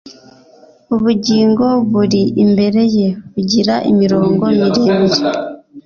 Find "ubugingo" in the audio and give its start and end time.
0.95-1.65